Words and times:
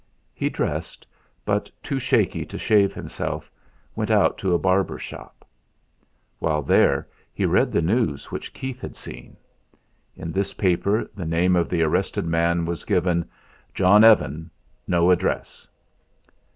He 0.33 0.49
dressed, 0.49 1.05
but 1.45 1.69
too 1.83 1.99
shaky 1.99 2.43
to 2.47 2.57
shave 2.57 2.91
himself, 2.91 3.51
went 3.95 4.09
out 4.09 4.35
to 4.39 4.55
a 4.55 4.57
barber's 4.57 5.03
shop. 5.03 5.45
While 6.39 6.63
there 6.63 7.07
he 7.31 7.45
read 7.45 7.71
the 7.71 7.83
news 7.83 8.31
which 8.31 8.51
Keith 8.51 8.81
had 8.81 8.95
seen. 8.95 9.37
In 10.15 10.31
this 10.31 10.55
paper 10.55 11.07
the 11.15 11.27
name 11.27 11.55
of 11.55 11.69
the 11.69 11.83
arrested 11.83 12.25
man 12.25 12.65
was 12.65 12.83
given: 12.83 13.29
"John 13.75 14.03
Evan, 14.03 14.49
no 14.87 15.11
address." 15.11 15.67